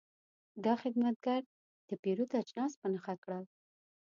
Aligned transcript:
دا 0.65 0.73
خدمتګر 0.81 1.41
د 1.89 1.89
پیرود 2.03 2.31
اجناس 2.41 2.71
په 2.81 2.87
نښه 2.93 3.15
کړل. 3.23 3.43